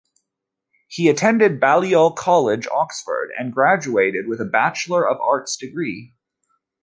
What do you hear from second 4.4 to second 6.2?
a Bachelor of Arts degree.